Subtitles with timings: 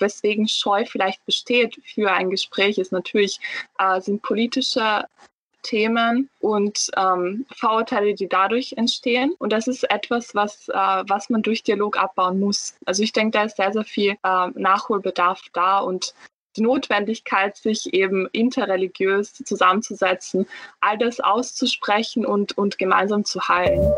[0.00, 3.40] weswegen Scheu vielleicht besteht für ein Gespräch, ist natürlich,
[3.78, 5.04] äh, sind politische
[5.62, 9.34] Themen und ähm, Vorurteile, die dadurch entstehen.
[9.38, 12.74] Und das ist etwas, was, äh, was man durch Dialog abbauen muss.
[12.86, 16.14] Also ich denke, da ist sehr, sehr viel äh, Nachholbedarf da und
[16.56, 20.46] die Notwendigkeit, sich eben interreligiös zusammenzusetzen,
[20.80, 23.92] all das auszusprechen und, und gemeinsam zu heilen.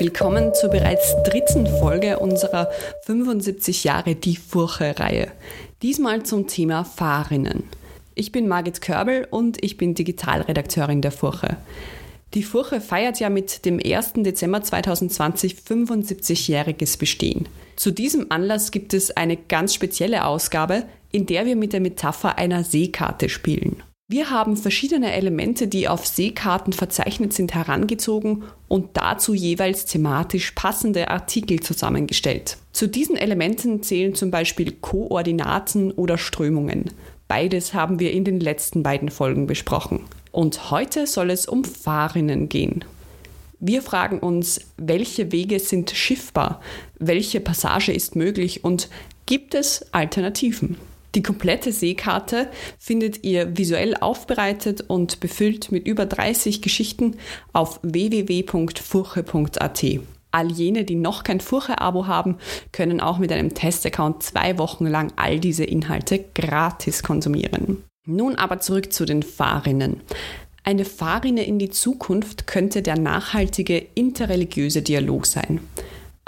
[0.00, 2.70] Willkommen zur bereits dritten Folge unserer
[3.06, 5.32] 75 Jahre Die Furche-Reihe.
[5.82, 7.64] Diesmal zum Thema Fahrerinnen.
[8.14, 11.56] Ich bin Margit Körbel und ich bin Digitalredakteurin der Furche.
[12.34, 14.12] Die Furche feiert ja mit dem 1.
[14.18, 17.48] Dezember 2020 75-jähriges Bestehen.
[17.74, 22.38] Zu diesem Anlass gibt es eine ganz spezielle Ausgabe, in der wir mit der Metapher
[22.38, 23.82] einer Seekarte spielen.
[24.10, 31.08] Wir haben verschiedene Elemente, die auf Seekarten verzeichnet sind, herangezogen und dazu jeweils thematisch passende
[31.08, 32.56] Artikel zusammengestellt.
[32.72, 36.86] Zu diesen Elementen zählen zum Beispiel Koordinaten oder Strömungen.
[37.28, 40.00] Beides haben wir in den letzten beiden Folgen besprochen.
[40.32, 42.86] Und heute soll es um Fahrerinnen gehen.
[43.60, 46.62] Wir fragen uns, welche Wege sind schiffbar,
[46.98, 48.88] welche Passage ist möglich und
[49.26, 50.78] gibt es Alternativen?
[51.14, 57.16] Die komplette Seekarte findet ihr visuell aufbereitet und befüllt mit über 30 Geschichten
[57.52, 59.84] auf www.furche.at.
[60.30, 62.36] All jene, die noch kein Furche-Abo haben,
[62.70, 67.82] können auch mit einem Testaccount zwei Wochen lang all diese Inhalte gratis konsumieren.
[68.06, 70.02] Nun aber zurück zu den Fahrerinnen.
[70.64, 75.60] Eine Fahrrinne in die Zukunft könnte der nachhaltige interreligiöse Dialog sein.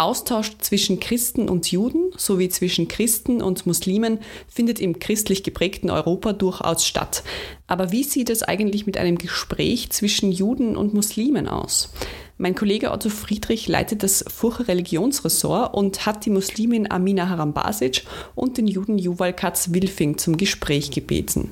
[0.01, 6.33] Austausch zwischen Christen und Juden sowie zwischen Christen und Muslimen findet im christlich geprägten Europa
[6.33, 7.23] durchaus statt.
[7.67, 11.91] Aber wie sieht es eigentlich mit einem Gespräch zwischen Juden und Muslimen aus?
[12.39, 18.56] Mein Kollege Otto Friedrich leitet das Furche Religionsressort und hat die Muslimin Amina Harambasic und
[18.56, 21.51] den Juden Juval Katz-Wilfing zum Gespräch gebeten.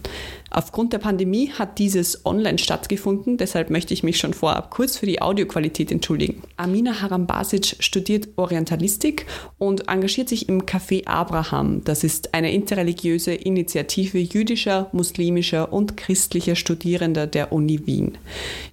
[0.50, 5.04] Aufgrund der Pandemie hat dieses online stattgefunden, deshalb möchte ich mich schon vorab kurz für
[5.04, 6.42] die Audioqualität entschuldigen.
[6.56, 9.26] Amina Harambasic studiert Orientalistik
[9.58, 11.84] und engagiert sich im Café Abraham.
[11.84, 18.16] Das ist eine interreligiöse Initiative jüdischer, muslimischer und christlicher Studierender der Uni Wien.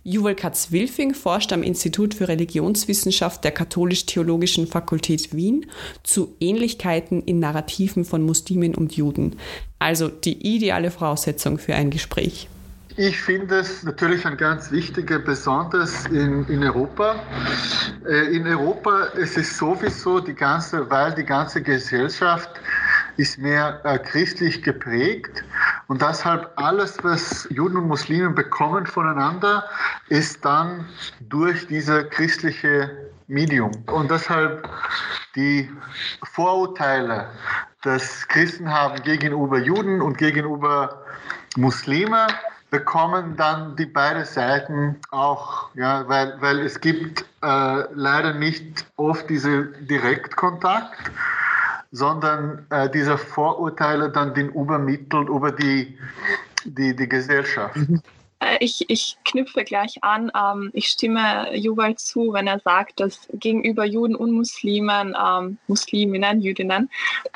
[0.03, 5.66] Juval Katz-Wilfing forscht am Institut für Religionswissenschaft der Katholisch-Theologischen Fakultät Wien
[6.03, 9.36] zu Ähnlichkeiten in Narrativen von Muslimen und Juden.
[9.80, 12.47] Also die ideale Voraussetzung für ein Gespräch.
[12.97, 17.16] Ich finde es natürlich ein ganz wichtiger, besonders in, in Europa.
[18.08, 22.50] Äh, in Europa ist es sowieso die ganze, weil die ganze Gesellschaft
[23.18, 25.44] ist mehr äh, christlich geprägt
[25.88, 29.66] und deshalb alles, was Juden und Muslime bekommen voneinander,
[30.09, 30.86] ist dann
[31.19, 32.90] durch diese christliche
[33.28, 33.72] Medium.
[33.88, 34.69] Und deshalb
[35.36, 35.69] die
[36.24, 37.28] Vorurteile,
[37.85, 41.03] das Christen haben gegenüber Juden und gegenüber
[41.56, 42.28] Muslime,
[42.72, 49.29] bekommen dann die beiden Seiten auch, ja, weil, weil es gibt äh, leider nicht oft
[49.29, 50.95] diesen Direktkontakt,
[51.91, 55.97] sondern äh, diese Vorurteile dann den übermittelt über die,
[56.66, 57.78] die, die Gesellschaft.
[58.45, 60.31] Äh, ich, ich knüpfe gleich an.
[60.35, 66.41] Ähm, ich stimme Juval zu, wenn er sagt, dass gegenüber Juden und Muslimen, ähm, Musliminnen,
[66.41, 66.89] Jüdinnen,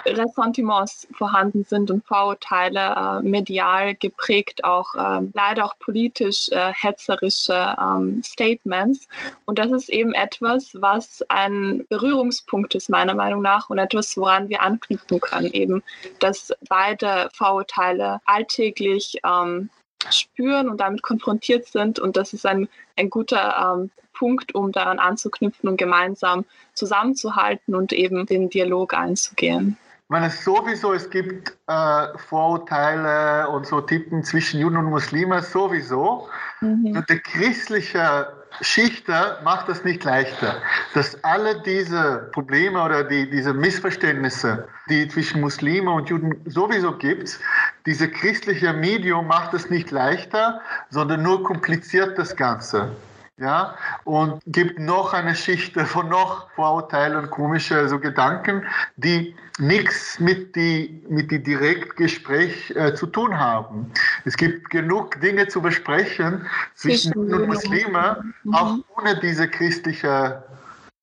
[0.05, 7.75] Ressentiments vorhanden sind und Vorurteile äh, medial geprägt, auch äh, leider auch politisch äh, hetzerische
[7.79, 9.07] ähm, Statements.
[9.45, 14.49] Und das ist eben etwas, was ein Berührungspunkt ist, meiner Meinung nach, und etwas, woran
[14.49, 15.83] wir anknüpfen können, eben,
[16.19, 19.69] dass beide Vorurteile alltäglich ähm,
[20.09, 21.99] spüren und damit konfrontiert sind.
[21.99, 22.67] Und das ist ein,
[22.97, 29.77] ein guter ähm, Punkt, um daran anzuknüpfen und gemeinsam zusammenzuhalten und eben den Dialog einzugehen.
[30.03, 36.27] Ich meine, sowieso, es gibt äh, Vorurteile und so Typen zwischen Juden und Muslimen, sowieso.
[36.61, 37.05] Mhm.
[37.07, 38.27] Der christliche
[38.61, 40.61] Schichter macht das nicht leichter,
[40.93, 47.39] dass alle diese Probleme oder die, diese Missverständnisse, die zwischen Muslimen und Juden sowieso gibt,
[47.85, 52.91] diese christliche Medium macht es nicht leichter, sondern nur kompliziert das Ganze
[53.39, 58.63] ja, und gibt noch eine Schicht von noch Vorurteilen und komische so Gedanken,
[58.97, 63.91] die nichts mit die mit die Direktgespräch äh, zu tun haben.
[64.25, 66.45] Es gibt genug Dinge zu besprechen
[66.75, 68.53] zwischen Juden und Muslimen, mhm.
[68.53, 70.43] auch ohne diese christliche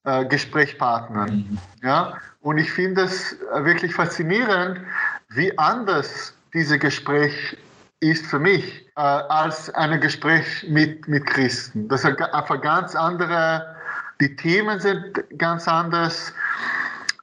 [0.05, 1.31] äh, Gesprächspartner.
[1.31, 1.59] Mhm.
[1.83, 4.81] Ja, und ich finde es wirklich faszinierend,
[5.31, 7.57] wie anders diese Gespräch
[8.01, 11.89] ist für mich äh, als ein Gespräch mit, mit Christen.
[11.89, 13.77] Das ist einfach ganz andere
[14.21, 16.33] die Themen sind ganz anders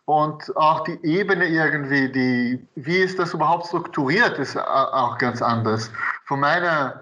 [0.06, 5.92] und auch die Ebene irgendwie, die, wie ist das überhaupt strukturiert, ist auch ganz anders.
[6.26, 7.02] Von meiner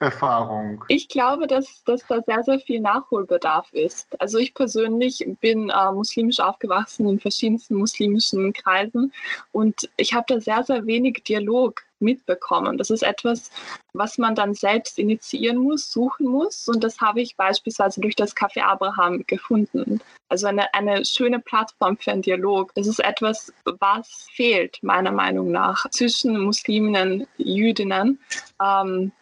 [0.00, 0.82] Erfahrung?
[0.88, 4.20] Ich glaube, dass, dass da sehr, sehr viel Nachholbedarf ist.
[4.20, 9.12] Also ich persönlich bin äh, muslimisch aufgewachsen in verschiedensten muslimischen Kreisen
[9.52, 12.76] und ich habe da sehr, sehr wenig Dialog mitbekommen.
[12.76, 13.50] Das ist etwas,
[13.94, 16.68] was man dann selbst initiieren muss, suchen muss.
[16.68, 20.00] Und das habe ich beispielsweise durch das Café Abraham gefunden.
[20.28, 22.74] Also eine, eine schöne Plattform für einen Dialog.
[22.74, 28.18] Das ist etwas, was fehlt, meiner Meinung nach, zwischen Musliminnen und Jüdinnen.
[28.62, 29.12] Ähm,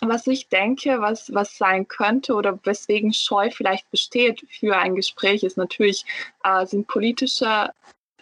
[0.00, 5.42] was ich denke, was, was sein könnte oder weswegen Scheu vielleicht besteht für ein Gespräch,
[5.42, 6.04] ist natürlich,
[6.44, 7.70] äh, sind politische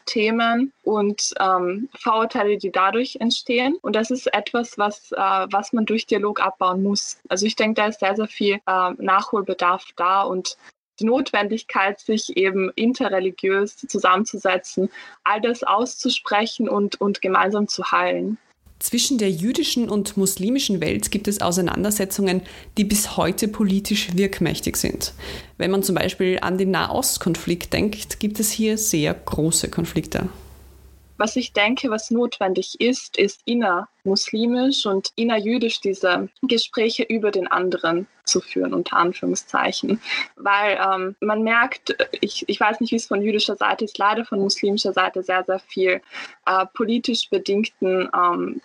[0.07, 3.77] Themen und ähm, Vorurteile, die dadurch entstehen.
[3.83, 7.19] Und das ist etwas, was, äh, was man durch Dialog abbauen muss.
[7.29, 10.57] Also ich denke, da ist sehr, sehr viel äh, Nachholbedarf da und
[10.99, 14.89] die Notwendigkeit, sich eben interreligiös zusammenzusetzen,
[15.25, 18.39] all das auszusprechen und, und gemeinsam zu heilen.
[18.79, 22.43] Zwischen der jüdischen und muslimischen Welt gibt es Auseinandersetzungen,
[22.77, 25.15] die bis heute politisch wirkmächtig sind.
[25.57, 30.29] Wenn man zum Beispiel an den Nahostkonflikt denkt, gibt es hier sehr große Konflikte.
[31.19, 38.07] Was ich denke, was notwendig ist, ist innermuslimisch und innerjüdisch diese Gespräche über den anderen
[38.25, 40.01] zu führen, unter Anführungszeichen.
[40.37, 44.25] Weil ähm, man merkt, ich, ich weiß nicht, wie es von jüdischer Seite ist, leider
[44.25, 46.03] von muslimischer Seite sehr, sehr viel
[46.47, 48.61] äh, politisch bedingten ähm,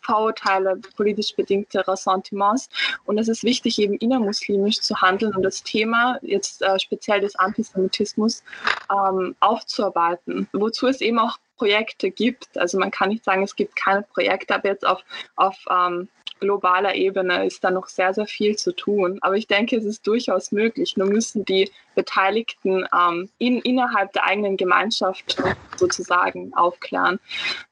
[0.00, 2.68] Vorurteile, politisch bedingte Ressentiments.
[3.04, 7.36] Und es ist wichtig, eben innermuslimisch zu handeln und das Thema jetzt äh, speziell des
[7.36, 8.42] Antisemitismus
[8.90, 10.48] ähm, aufzuarbeiten.
[10.52, 12.56] Wozu es eben auch Projekte gibt.
[12.56, 15.02] Also man kann nicht sagen, es gibt keine Projekte, aber jetzt auf,
[15.36, 16.08] auf ähm,
[16.40, 19.18] globaler Ebene ist da noch sehr, sehr viel zu tun.
[19.22, 20.96] Aber ich denke, es ist durchaus möglich.
[20.96, 25.36] Nur müssen die Beteiligten ähm, in, innerhalb der eigenen Gemeinschaft
[25.76, 27.18] sozusagen aufklären.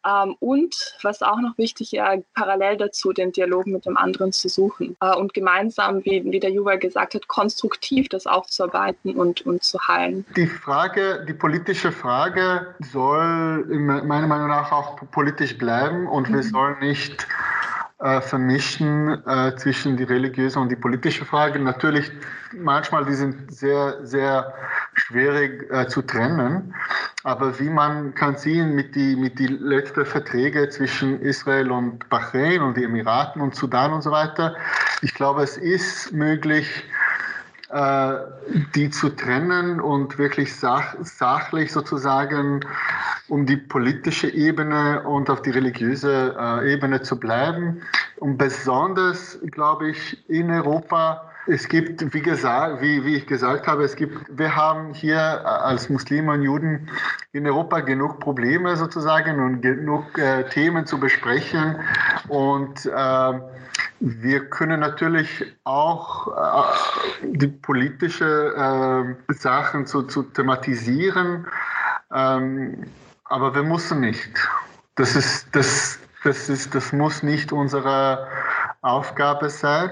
[0.04, 2.02] Ähm, und was auch noch wichtig ist,
[2.34, 6.50] parallel dazu den Dialog mit dem anderen zu suchen äh, und gemeinsam, wie, wie der
[6.50, 10.24] Juwel gesagt hat, konstruktiv das aufzuarbeiten und, und zu heilen.
[10.36, 16.34] Die Frage, die politische Frage soll meiner Meinung nach auch politisch bleiben und mhm.
[16.34, 17.26] wir sollen nicht
[17.98, 21.58] äh, vermischen äh, zwischen die religiöse und die politische Frage.
[21.58, 22.12] Natürlich,
[22.52, 24.52] manchmal die sind sehr, sehr
[24.94, 26.74] schwierig äh, zu trennen.
[27.24, 32.60] Aber wie man kann sehen mit die, mit die letzten Verträge zwischen Israel und Bahrain
[32.60, 34.54] und die Emiraten und Sudan und so weiter,
[35.02, 36.84] ich glaube, es ist möglich,
[37.68, 42.60] die zu trennen und wirklich sach, sachlich sozusagen
[43.28, 47.82] um die politische Ebene und auf die religiöse äh, Ebene zu bleiben.
[48.18, 53.84] Und besonders, glaube ich, in Europa, es gibt, wie gesagt, wie, wie ich gesagt habe,
[53.84, 56.88] es gibt, wir haben hier als Muslime und Juden
[57.32, 61.76] in Europa genug Probleme sozusagen und genug äh, Themen zu besprechen.
[62.28, 63.40] Und äh,
[64.00, 71.46] wir können natürlich auch äh, die politische äh, Sachen zu, zu thematisieren.
[72.12, 72.84] Ähm,
[73.24, 74.30] aber wir müssen nicht.
[74.96, 78.28] Das ist, das, das ist, das muss nicht unsere
[78.82, 79.90] Aufgabe sein.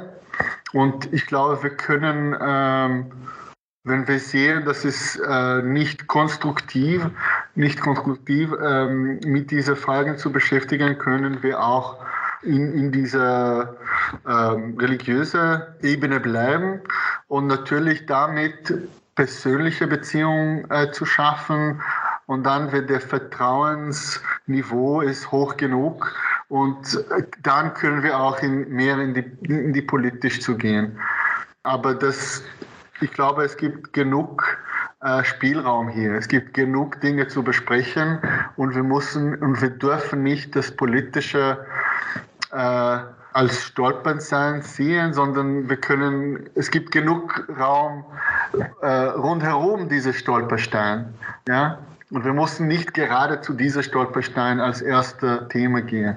[0.72, 3.12] Und ich glaube, wir können, ähm,
[3.84, 7.06] wenn wir sehen, dass es äh, nicht konstruktiv,
[7.54, 11.98] nicht konstruktiv ähm, mit diesen Fragen zu beschäftigen, können wir auch
[12.44, 13.76] in, in dieser
[14.28, 16.80] ähm, religiösen Ebene bleiben
[17.28, 18.74] und natürlich damit
[19.14, 21.80] persönliche Beziehungen äh, zu schaffen,
[22.26, 26.14] und dann wird der Vertrauensniveau ist hoch genug
[26.48, 27.04] und
[27.42, 30.98] dann können wir auch in, mehr in die, in die politisch zu gehen.
[31.64, 32.42] Aber das,
[33.00, 34.58] ich glaube, es gibt genug
[35.02, 36.14] äh, Spielraum hier.
[36.14, 38.18] Es gibt genug Dinge zu besprechen
[38.56, 41.66] und wir müssen und wir dürfen nicht das politische
[42.54, 42.98] äh,
[43.32, 48.04] als Stolpernstein sehen, sondern wir können, es gibt genug Raum
[48.80, 51.12] äh, rundherum diese Stolperstein.
[51.48, 51.78] Ja?
[52.10, 56.16] Und wir mussten nicht gerade zu dieser Stolperstein als erster Thema gehen.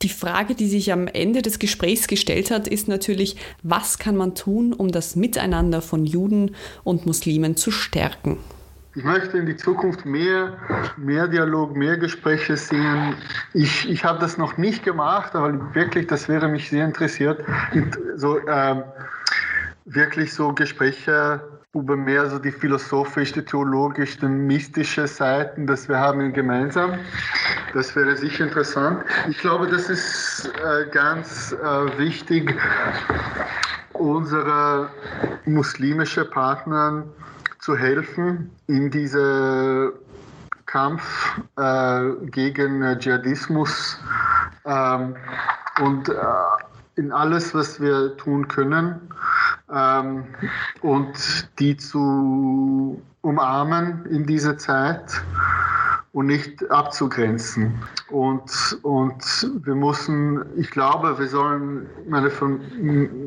[0.00, 4.34] Die Frage, die sich am Ende des Gesprächs gestellt hat, ist natürlich, was kann man
[4.34, 8.38] tun, um das Miteinander von Juden und Muslimen zu stärken?
[8.96, 10.56] Ich möchte in die Zukunft mehr,
[10.96, 13.16] mehr Dialog, mehr Gespräche sehen.
[13.52, 17.44] Ich, ich habe das noch nicht gemacht, aber wirklich, das wäre mich sehr interessiert.
[18.14, 18.82] So, äh,
[19.84, 21.40] wirklich so Gespräche
[21.74, 26.92] über mehr so die philosophische, theologische, mystische Seiten, das wir haben gemeinsam.
[27.72, 29.02] Das wäre sicher interessant.
[29.28, 32.54] Ich glaube, das ist äh, ganz äh, wichtig,
[33.94, 34.88] unsere
[35.46, 37.04] muslimischen Partner
[37.64, 39.92] zu helfen in diesem
[40.66, 43.98] Kampf äh, gegen Dschihadismus
[44.66, 45.16] ähm,
[45.80, 46.12] und äh,
[46.96, 49.00] in alles, was wir tun können
[49.72, 50.26] ähm,
[50.82, 55.22] und die zu umarmen in dieser Zeit
[56.14, 57.74] und nicht abzugrenzen.
[58.08, 62.60] Und, und wir müssen, ich glaube, wir sollen, meine, von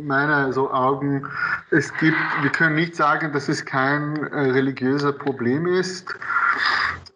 [0.08, 1.27] meiner so Augen,
[1.70, 6.15] es gibt, wir können nicht sagen, dass es kein äh, religiöser Problem ist,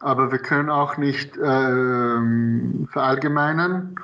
[0.02, 2.20] aber wir können auch nicht äh,
[2.90, 3.96] verallgemeinern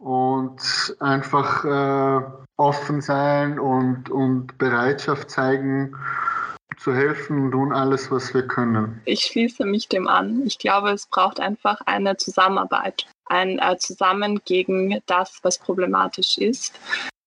[0.00, 2.24] und einfach äh,
[2.56, 5.94] offen sein und, und Bereitschaft zeigen,
[6.80, 9.00] zu helfen und tun alles, was wir können.
[9.04, 10.42] Ich schließe mich dem an.
[10.46, 16.78] Ich glaube, es braucht einfach eine Zusammenarbeit, ein äh, Zusammen gegen das, was problematisch ist.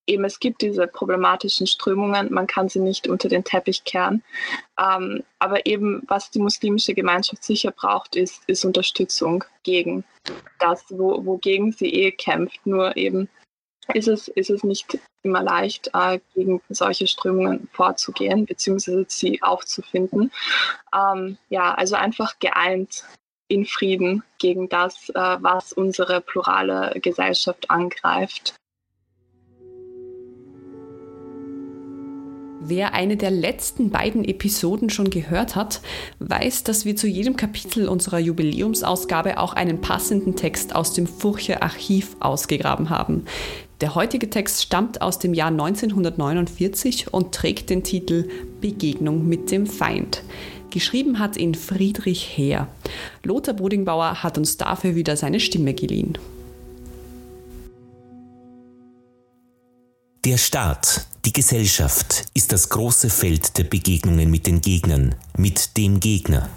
[0.06, 4.22] Eben, es gibt diese problematischen Strömungen, man kann sie nicht unter den Teppich kehren.
[4.78, 10.04] Ähm, aber eben, was die muslimische Gemeinschaft sicher braucht, ist, ist Unterstützung gegen
[10.58, 12.66] das, wo, wogegen sie eh kämpft.
[12.66, 13.30] Nur eben
[13.92, 20.30] ist es, ist es nicht immer leicht, äh, gegen solche Strömungen vorzugehen, beziehungsweise sie aufzufinden.
[20.94, 23.04] Ähm, ja, also einfach geeint
[23.48, 28.54] in Frieden gegen das, äh, was unsere plurale Gesellschaft angreift.
[32.66, 35.82] Wer eine der letzten beiden Episoden schon gehört hat,
[36.20, 41.62] weiß, dass wir zu jedem Kapitel unserer Jubiläumsausgabe auch einen passenden Text aus dem Furcher
[41.62, 43.26] Archiv ausgegraben haben.
[43.80, 48.28] Der heutige Text stammt aus dem Jahr 1949 und trägt den Titel
[48.60, 50.22] Begegnung mit dem Feind.
[50.70, 52.68] Geschrieben hat ihn Friedrich Heer.
[53.22, 56.18] Lothar Bodingbauer hat uns dafür wieder seine Stimme geliehen.
[60.24, 66.00] Der Staat, die Gesellschaft ist das große Feld der Begegnungen mit den Gegnern, mit dem
[66.00, 66.48] Gegner.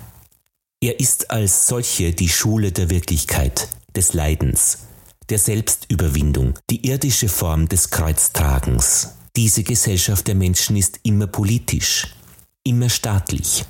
[0.79, 4.87] Er ist als solche die Schule der Wirklichkeit, des Leidens,
[5.29, 9.09] der Selbstüberwindung, die irdische Form des Kreuztragens.
[9.35, 12.15] Diese Gesellschaft der Menschen ist immer politisch,
[12.63, 13.65] immer staatlich.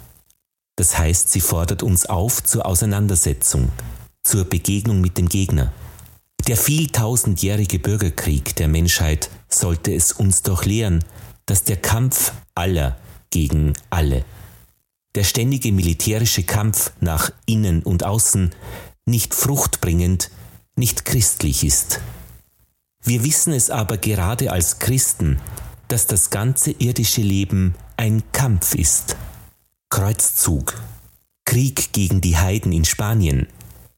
[0.76, 3.70] Das heißt, sie fordert uns auf zur Auseinandersetzung,
[4.24, 5.74] zur Begegnung mit dem Gegner.
[6.48, 11.04] Der vieltausendjährige Bürgerkrieg der Menschheit sollte es uns doch lehren,
[11.48, 12.98] dass der Kampf aller
[13.32, 14.24] gegen alle,
[15.16, 18.54] der ständige militärische Kampf nach innen und außen
[19.06, 20.30] nicht fruchtbringend,
[20.78, 22.00] nicht christlich ist.
[23.04, 25.40] Wir wissen es aber gerade als Christen,
[25.88, 29.16] dass das ganze irdische Leben ein Kampf ist.
[29.90, 30.80] Kreuzzug,
[31.46, 33.48] Krieg gegen die Heiden in Spanien,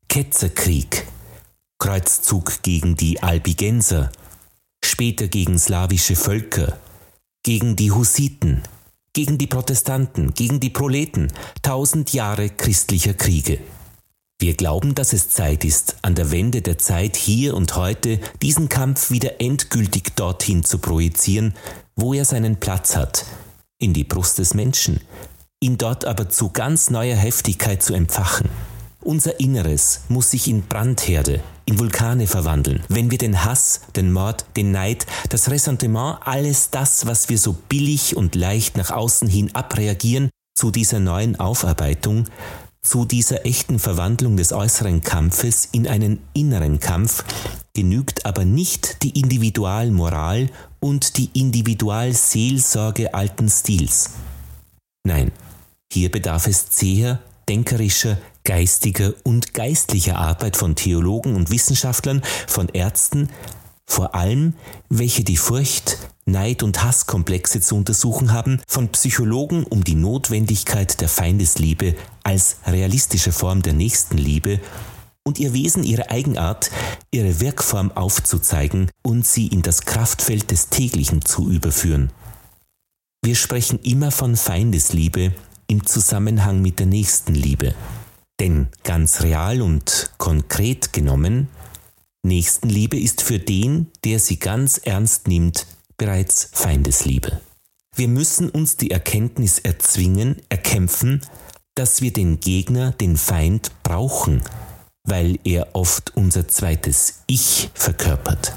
[0.07, 1.07] Ketzerkrieg,
[1.79, 4.11] Kreuzzug gegen die Albigenser,
[4.83, 6.77] später gegen slawische Völker,
[7.43, 8.61] gegen die Hussiten,
[9.13, 13.59] gegen die Protestanten, gegen die Proleten, tausend Jahre christlicher Kriege.
[14.41, 18.69] Wir glauben, dass es Zeit ist, an der Wende der Zeit hier und heute diesen
[18.69, 21.55] Kampf wieder endgültig dorthin zu projizieren,
[21.97, 23.25] wo er seinen Platz hat,
[23.79, 25.01] in die Brust des Menschen,
[25.59, 28.47] ihn dort aber zu ganz neuer Heftigkeit zu empfachen.
[29.01, 34.45] Unser Inneres muss sich in Brandherde, in Vulkane verwandeln, wenn wir den Hass, den Mord,
[34.55, 39.53] den Neid, das Ressentiment, alles das, was wir so billig und leicht nach außen hin
[39.53, 42.25] abreagieren, zu dieser neuen Aufarbeitung,
[42.81, 47.23] zu dieser echten Verwandlung des äußeren Kampfes in einen inneren Kampf,
[47.73, 54.11] genügt aber nicht die Individualmoral und die Individualseelsorge alten Stils.
[55.03, 55.31] Nein,
[55.91, 63.29] hier bedarf es zäher, denkerischer, geistiger und geistlicher Arbeit von Theologen und Wissenschaftlern, von Ärzten,
[63.85, 64.53] vor allem
[64.89, 65.97] welche die Furcht,
[66.31, 73.31] Neid und Hasskomplexe zu untersuchen haben, von Psychologen, um die Notwendigkeit der Feindesliebe als realistische
[73.31, 74.59] Form der Nächstenliebe
[75.23, 76.71] und ihr Wesen, ihre Eigenart,
[77.11, 82.11] ihre Wirkform aufzuzeigen und sie in das Kraftfeld des täglichen zu überführen.
[83.23, 85.33] Wir sprechen immer von Feindesliebe
[85.67, 87.75] im Zusammenhang mit der Nächstenliebe.
[88.39, 91.49] Denn ganz real und konkret genommen,
[92.23, 95.67] Nächstenliebe ist für den, der sie ganz ernst nimmt,
[95.99, 97.39] bereits Feindesliebe.
[97.95, 101.21] Wir müssen uns die Erkenntnis erzwingen, erkämpfen,
[101.75, 104.41] dass wir den Gegner, den Feind brauchen,
[105.03, 108.53] weil er oft unser zweites Ich verkörpert.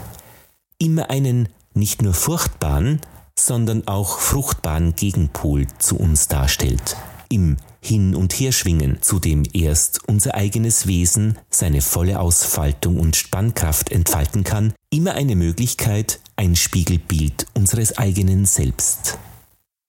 [0.79, 3.01] Immer einen nicht nur furchtbaren,
[3.39, 6.97] sondern auch fruchtbaren Gegenpol zu uns darstellt.
[7.29, 13.17] Im hin und her schwingen, zu dem erst unser eigenes Wesen seine volle Ausfaltung und
[13.17, 19.19] Spannkraft entfalten kann, immer eine Möglichkeit, ein Spiegelbild unseres eigenen Selbst.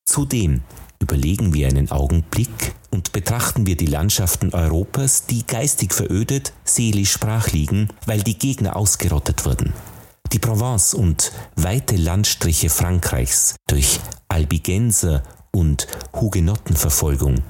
[0.05, 0.62] Zudem
[1.03, 7.51] Überlegen wir einen Augenblick und betrachten wir die Landschaften Europas, die geistig verödet, seelisch brach
[7.51, 9.74] liegen, weil die Gegner ausgerottet wurden.
[10.31, 17.43] Die Provence und weite Landstriche Frankreichs durch Albigenser und Hugenottenverfolgung.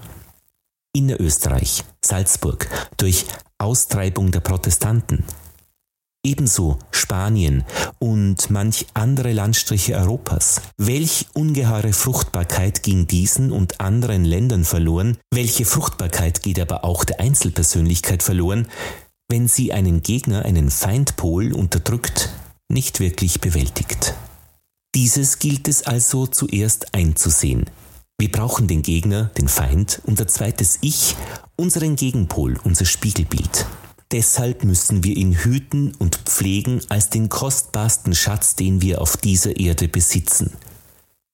[0.96, 2.68] Innerösterreich, Salzburg
[2.98, 3.26] durch
[3.60, 5.24] Austreibung der Protestanten,
[6.26, 7.66] Ebenso Spanien
[8.00, 10.62] und manch andere Landstriche Europas.
[10.78, 17.20] Welch ungeheure Fruchtbarkeit ging diesen und anderen Ländern verloren, welche Fruchtbarkeit geht aber auch der
[17.20, 18.70] Einzelpersönlichkeit verloren,
[19.30, 22.30] wenn sie einen Gegner, einen Feindpol unterdrückt,
[22.70, 24.14] nicht wirklich bewältigt.
[24.96, 27.66] Dieses gilt es also zuerst einzusehen.
[28.18, 31.18] Wir brauchen den Gegner, den Feind, unser zweites Ich,
[31.58, 33.66] unseren Gegenpol, unser Spiegelbild.
[34.14, 39.60] Deshalb müssen wir ihn hüten und pflegen als den kostbarsten Schatz, den wir auf dieser
[39.60, 40.54] Erde besitzen.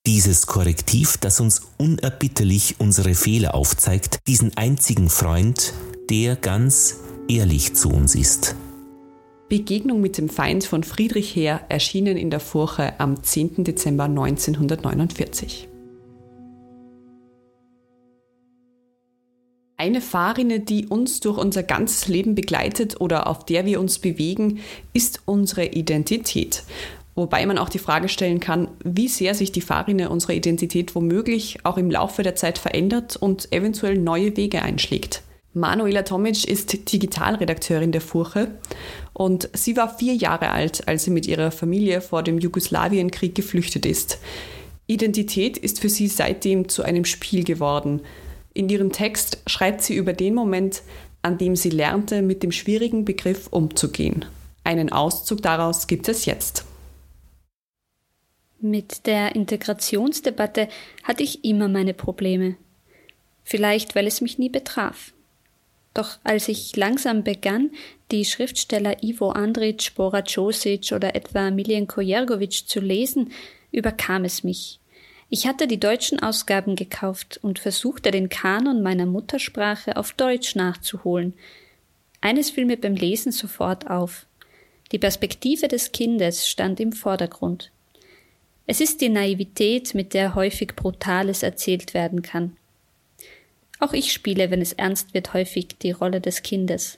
[0.07, 5.73] Dieses Korrektiv, das uns unerbitterlich unsere Fehler aufzeigt, diesen einzigen Freund,
[6.09, 6.95] der ganz
[7.27, 8.55] ehrlich zu uns ist.
[9.49, 13.65] Begegnung mit dem Feind von Friedrich Heer erschienen in der Furche am 10.
[13.65, 15.68] Dezember 1949.
[19.81, 24.59] Eine Fahrrinne, die uns durch unser ganzes Leben begleitet oder auf der wir uns bewegen,
[24.91, 26.63] ist unsere Identität.
[27.15, 31.59] Wobei man auch die Frage stellen kann, wie sehr sich die Fahrrinne unserer Identität womöglich
[31.63, 35.23] auch im Laufe der Zeit verändert und eventuell neue Wege einschlägt.
[35.53, 38.49] Manuela Tomic ist Digitalredakteurin der Furche
[39.13, 43.85] und sie war vier Jahre alt, als sie mit ihrer Familie vor dem Jugoslawienkrieg geflüchtet
[43.85, 44.19] ist.
[44.87, 48.01] Identität ist für sie seitdem zu einem Spiel geworden–
[48.53, 50.81] in ihrem Text schreibt sie über den Moment,
[51.21, 54.25] an dem sie lernte, mit dem schwierigen Begriff umzugehen.
[54.63, 56.65] Einen Auszug daraus gibt es jetzt.
[58.61, 60.67] Mit der Integrationsdebatte
[61.03, 62.55] hatte ich immer meine Probleme.
[63.43, 65.13] Vielleicht, weil es mich nie betraf.
[65.93, 67.71] Doch als ich langsam begann,
[68.11, 73.31] die Schriftsteller Ivo Andrić, Bora Josic oder etwa Miljenko Jergovic zu lesen,
[73.71, 74.78] überkam es mich.
[75.29, 81.33] Ich hatte die deutschen Ausgaben gekauft und versuchte den Kanon meiner Muttersprache auf Deutsch nachzuholen.
[82.19, 84.25] Eines fiel mir beim Lesen sofort auf.
[84.91, 87.71] Die Perspektive des Kindes stand im Vordergrund.
[88.65, 92.57] Es ist die Naivität, mit der häufig Brutales erzählt werden kann.
[93.79, 96.97] Auch ich spiele, wenn es ernst wird, häufig die Rolle des Kindes.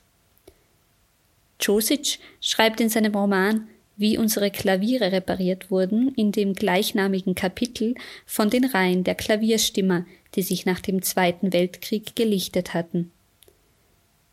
[1.60, 3.68] Josic schreibt in seinem Roman
[4.02, 7.94] wie unsere Klaviere repariert wurden, in dem gleichnamigen Kapitel
[8.26, 13.12] von den Reihen der Klavierstimmer, die sich nach dem Zweiten Weltkrieg gelichtet hatten.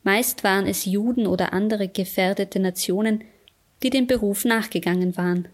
[0.03, 3.25] Meist waren es Juden oder andere gefährdete Nationen,
[3.83, 5.49] die dem Beruf nachgegangen waren.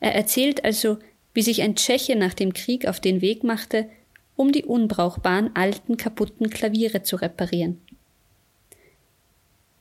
[0.00, 0.98] Er erzählt also,
[1.32, 3.88] wie sich ein Tscheche nach dem Krieg auf den Weg machte,
[4.34, 7.80] um die unbrauchbaren alten kaputten Klaviere zu reparieren.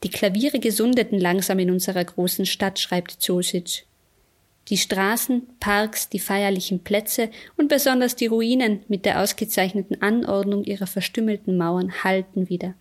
[0.04, 3.86] Die Klaviere gesundeten langsam in unserer großen Stadt, schreibt Zosic.
[4.70, 10.88] Die Straßen, Parks, die feierlichen Plätze und besonders die Ruinen mit der ausgezeichneten Anordnung ihrer
[10.88, 12.74] verstümmelten Mauern halten wieder.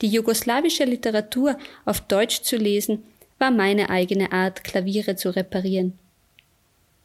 [0.00, 3.04] Die jugoslawische Literatur auf Deutsch zu lesen,
[3.38, 5.98] war meine eigene Art, Klaviere zu reparieren.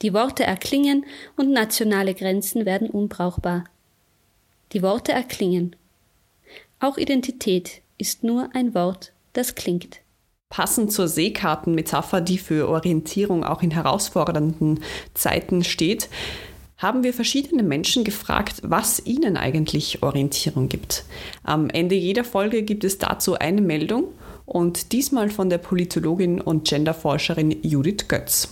[0.02, 3.66] Die Worte erklingen und nationale Grenzen werden unbrauchbar.
[4.72, 5.76] Die Worte erklingen.
[6.80, 10.00] Auch Identität ist nur ein Wort, das klingt.
[10.50, 14.80] Passend zur Seekartenmetapher, die für Orientierung auch in herausfordernden
[15.14, 16.10] Zeiten steht,
[16.78, 21.04] haben wir verschiedene Menschen gefragt, was ihnen eigentlich Orientierung gibt.
[21.44, 24.06] Am Ende jeder Folge gibt es dazu eine Meldung
[24.46, 28.48] und diesmal von der Politologin und Genderforscherin Judith Götz.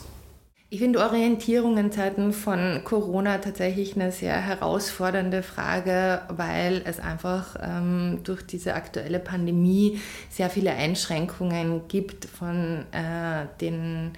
[0.70, 7.56] Ich finde Orientierung in Zeiten von Corona tatsächlich eine sehr herausfordernde Frage, weil es einfach
[7.62, 14.12] ähm, durch diese aktuelle Pandemie sehr viele Einschränkungen gibt von äh, den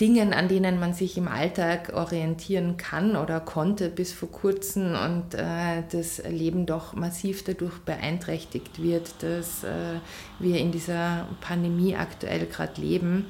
[0.00, 5.34] Dingen, an denen man sich im Alltag orientieren kann oder konnte bis vor kurzem und
[5.34, 10.00] äh, das Leben doch massiv dadurch beeinträchtigt wird, dass äh,
[10.38, 13.26] wir in dieser Pandemie aktuell gerade leben.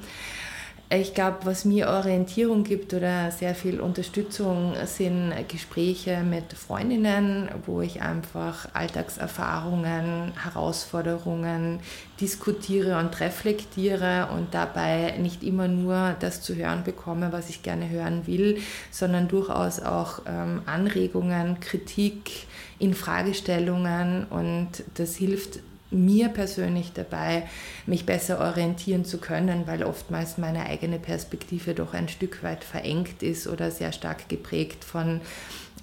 [0.91, 7.81] Ich glaube, was mir Orientierung gibt oder sehr viel Unterstützung sind Gespräche mit Freundinnen, wo
[7.81, 11.79] ich einfach Alltagserfahrungen, Herausforderungen
[12.19, 17.87] diskutiere und reflektiere und dabei nicht immer nur das zu hören bekomme, was ich gerne
[17.87, 18.57] hören will,
[18.89, 22.47] sondern durchaus auch ähm, Anregungen, Kritik,
[22.79, 25.59] Infragestellungen und das hilft
[25.91, 27.47] mir persönlich dabei,
[27.85, 33.23] mich besser orientieren zu können, weil oftmals meine eigene Perspektive doch ein Stück weit verengt
[33.23, 35.21] ist oder sehr stark geprägt von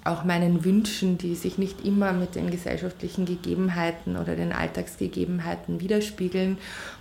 [0.07, 6.57] auch meinen Wünschen, die sich nicht immer mit den gesellschaftlichen Gegebenheiten oder den Alltagsgegebenheiten widerspiegeln.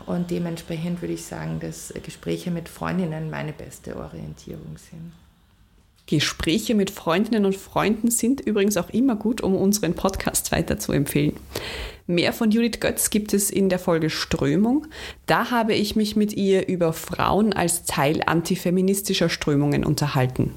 [0.07, 5.13] Und dementsprechend würde ich sagen, dass Gespräche mit Freundinnen meine beste Orientierung sind.
[6.07, 10.93] Gespräche mit Freundinnen und Freunden sind übrigens auch immer gut, um unseren Podcast weiter zu
[10.93, 11.37] empfehlen.
[12.09, 14.87] Mehr von Judith Götz gibt es in der Folge Strömung.
[15.27, 20.53] Da habe ich mich mit ihr über Frauen als Teil antifeministischer Strömungen unterhalten.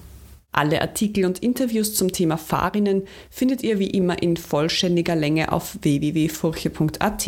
[0.51, 5.77] Alle Artikel und Interviews zum Thema Fahrinnen findet ihr wie immer in vollständiger Länge auf
[5.81, 7.27] www.furche.at.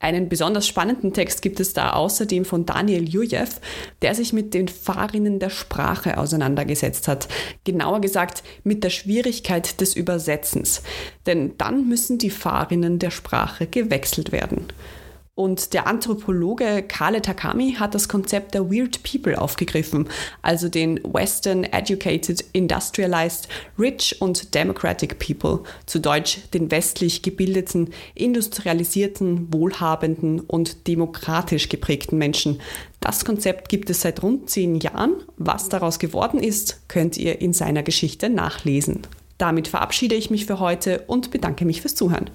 [0.00, 3.48] Einen besonders spannenden Text gibt es da außerdem von Daniel Jujew,
[4.00, 7.26] der sich mit den Fahrinnen der Sprache auseinandergesetzt hat.
[7.64, 10.82] Genauer gesagt mit der Schwierigkeit des Übersetzens.
[11.26, 14.66] Denn dann müssen die Fahrinnen der Sprache gewechselt werden.
[15.38, 20.08] Und der Anthropologe Kale Takami hat das Konzept der Weird People aufgegriffen,
[20.42, 23.46] also den Western Educated, Industrialized,
[23.78, 32.60] Rich und Democratic People, zu Deutsch den westlich gebildeten, industrialisierten, wohlhabenden und demokratisch geprägten Menschen.
[32.98, 35.22] Das Konzept gibt es seit rund zehn Jahren.
[35.36, 39.02] Was daraus geworden ist, könnt ihr in seiner Geschichte nachlesen.
[39.38, 42.28] Damit verabschiede ich mich für heute und bedanke mich fürs Zuhören.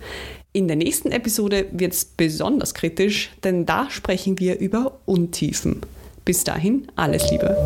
[0.55, 5.81] In der nächsten Episode wird es besonders kritisch, denn da sprechen wir über Untiefen.
[6.25, 7.57] Bis dahin alles Liebe.